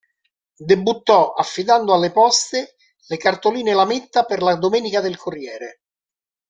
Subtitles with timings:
[0.57, 2.73] Debuttò affidando alle poste
[3.05, 5.81] le cartoline-lametta per "La Domenica del Corriere".